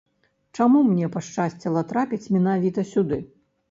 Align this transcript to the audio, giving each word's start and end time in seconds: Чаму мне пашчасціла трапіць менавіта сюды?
Чаму 0.57 0.79
мне 0.87 1.11
пашчасціла 1.17 1.87
трапіць 1.93 2.25
менавіта 2.35 2.91
сюды? 2.97 3.27